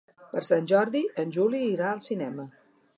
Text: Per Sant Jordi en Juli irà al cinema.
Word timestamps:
Per 0.29 0.41
Sant 0.47 0.65
Jordi 0.71 1.03
en 1.25 1.37
Juli 1.37 1.63
irà 1.77 1.93
al 1.93 2.05
cinema. 2.11 2.51